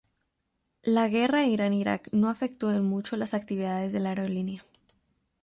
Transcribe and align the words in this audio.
La 0.81 1.09
guerra 1.09 1.45
Irán-Irak 1.45 2.09
no 2.11 2.29
afectó 2.29 2.71
en 2.71 2.83
mucho 2.83 3.17
las 3.17 3.35
actividades 3.35 3.93
de 3.93 3.99
la 3.99 4.09
aerolínea. 4.09 4.65